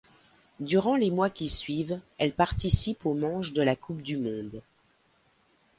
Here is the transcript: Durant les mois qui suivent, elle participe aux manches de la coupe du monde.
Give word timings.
Durant 0.59 0.95
les 0.95 1.11
mois 1.11 1.29
qui 1.29 1.47
suivent, 1.47 1.99
elle 2.17 2.33
participe 2.33 3.05
aux 3.05 3.13
manches 3.13 3.53
de 3.53 3.61
la 3.61 3.75
coupe 3.75 4.01
du 4.01 4.17
monde. 4.17 4.63